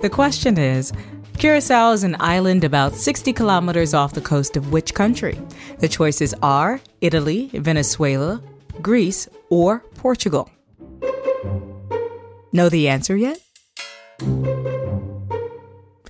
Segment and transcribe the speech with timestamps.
[0.00, 0.92] The question is
[1.38, 5.38] Curacao is an island about 60 kilometers off the coast of which country?
[5.78, 8.42] The choices are Italy, Venezuela,
[8.80, 10.50] Greece, or Portugal.
[12.52, 13.40] Know the answer yet?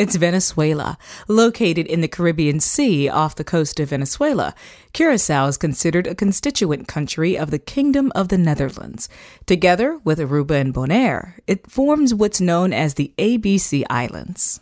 [0.00, 0.96] It's Venezuela.
[1.28, 4.54] Located in the Caribbean Sea off the coast of Venezuela,
[4.94, 9.10] Curacao is considered a constituent country of the Kingdom of the Netherlands.
[9.44, 14.60] Together with Aruba and Bonaire, it forms what's known as the ABC Islands.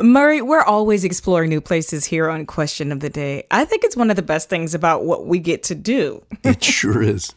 [0.00, 3.44] Murray, we're always exploring new places here on Question of the Day.
[3.50, 6.24] I think it's one of the best things about what we get to do.
[6.42, 7.34] It sure is.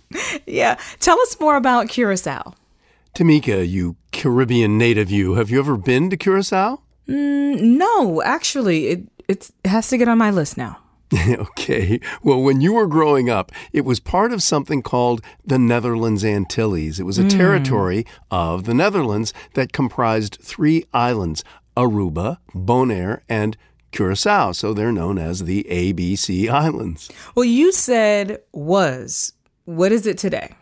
[0.47, 0.79] yeah.
[1.01, 2.53] Tell us more about Curacao.
[3.13, 6.79] Tamika, you Caribbean native, you, have you ever been to Curacao?
[7.07, 10.79] Mm, no, actually, it, it has to get on my list now.
[11.27, 11.99] okay.
[12.23, 16.99] Well, when you were growing up, it was part of something called the Netherlands Antilles.
[16.99, 17.29] It was a mm.
[17.29, 21.43] territory of the Netherlands that comprised three islands
[21.77, 23.57] Aruba, Bonaire, and
[23.91, 24.51] Curacao.
[24.53, 27.11] So they're known as the ABC Islands.
[27.35, 29.33] Well, you said was.
[29.65, 30.55] What is it today?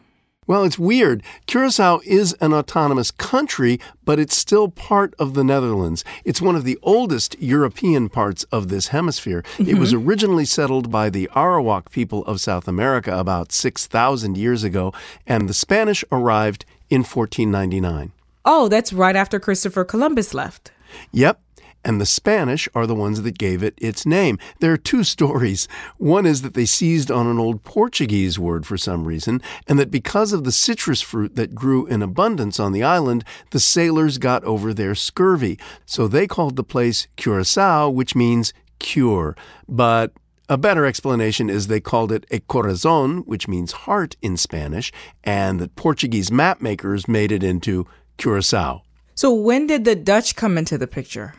[0.46, 1.24] Well, it's weird.
[1.46, 6.04] Curacao is an autonomous country, but it's still part of the Netherlands.
[6.26, 9.44] It's one of the oldest European parts of this hemisphere.
[9.58, 9.70] Mm-hmm.
[9.70, 10.08] It was mm-hmm.
[10.08, 14.94] originally settled by the Arawak people of South America about 6,000 years ago,
[15.26, 18.12] and the Spanish arrived in 1499.
[18.46, 20.72] Oh, that's right after Christopher Columbus left.
[21.12, 21.40] Yep,
[21.86, 24.40] and the Spanish are the ones that gave it its name.
[24.60, 25.68] There are two stories.
[25.98, 29.92] One is that they seized on an old Portuguese word for some reason, and that
[29.92, 34.44] because of the citrus fruit that grew in abundance on the island, the sailors got
[34.44, 35.60] over their scurvy.
[35.86, 39.36] So they called the place Curacao, which means cure.
[39.68, 40.14] But
[40.50, 44.92] a better explanation is they called it a corazon, which means heart in Spanish,
[45.24, 47.88] and that Portuguese mapmakers made it into
[48.18, 48.84] Curacao.
[49.16, 51.34] So when did the Dutch come into the picture?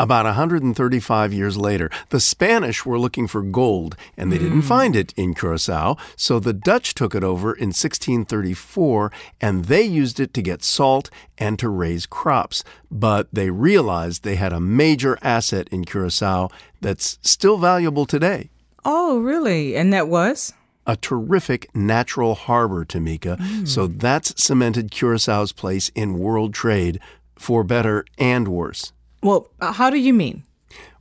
[0.00, 4.44] About 135 years later, the Spanish were looking for gold and they mm.
[4.44, 4.66] didn't hmm.
[4.66, 10.18] find it in Curacao, so the Dutch took it over in 1634 and they used
[10.18, 12.64] it to get salt and to raise crops.
[12.90, 16.48] But they realized they had a major asset in Curacao
[16.80, 18.48] that's still valuable today.
[18.86, 19.76] Oh, really?
[19.76, 20.54] And that was?
[20.86, 23.36] a terrific natural harbor, Tamika.
[23.36, 23.68] Mm.
[23.68, 26.98] So that's cemented Curacao's place in world trade
[27.36, 28.92] for better and worse.
[29.22, 30.44] Well, uh, how do you mean?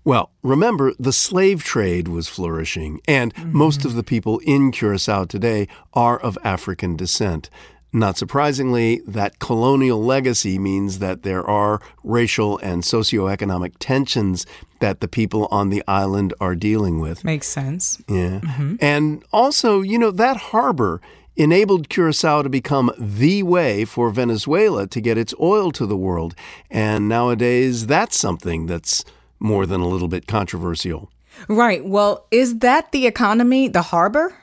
[0.03, 3.57] Well, remember, the slave trade was flourishing, and mm-hmm.
[3.57, 7.50] most of the people in Curacao today are of African descent.
[7.91, 14.46] Not surprisingly, that colonial legacy means that there are racial and socioeconomic tensions
[14.80, 17.24] that the people on the island are dealing with.
[17.24, 18.01] Makes sense.
[18.07, 18.41] Yeah.
[18.41, 18.75] Mm-hmm.
[18.80, 21.01] And also, you know, that harbor
[21.39, 26.35] enabled Curacao to become the way for Venezuela to get its oil to the world.
[26.69, 29.05] And nowadays, that's something that's
[29.39, 31.09] more than a little bit controversial.
[31.47, 31.85] Right.
[31.85, 34.35] Well, is that the economy, the harbor?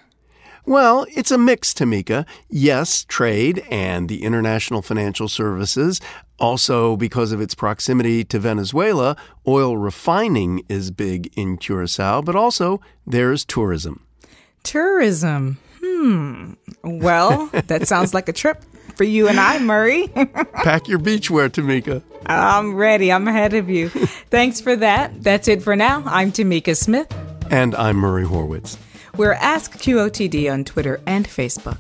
[0.65, 2.27] Well, it's a mix, Tamika.
[2.49, 6.01] Yes, trade and the international financial services.
[6.39, 12.81] Also, because of its proximity to Venezuela, oil refining is big in Curacao, but also
[13.07, 14.07] there's tourism.
[14.65, 15.59] Tourism.
[15.99, 16.53] Hmm.
[16.85, 18.63] Well, that sounds like a trip
[18.97, 20.09] for you and I, Murray.
[20.53, 22.03] Pack your beachwear, Tamika.
[22.27, 23.11] I'm ready.
[23.11, 23.89] I'm ahead of you.
[23.89, 25.23] Thanks for that.
[25.23, 26.03] That's it for now.
[26.05, 27.11] I'm Tamika Smith.
[27.51, 28.77] And I'm Murray Horwitz.
[29.17, 31.79] We're Ask QOTD on Twitter and Facebook.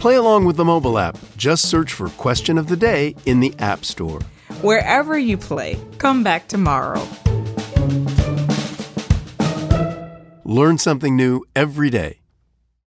[0.00, 1.16] Play along with the mobile app.
[1.38, 4.20] Just search for Question of the Day in the App Store.
[4.60, 7.06] Wherever you play, come back tomorrow.
[10.44, 12.20] Learn something new every day